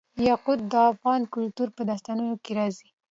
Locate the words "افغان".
0.91-1.21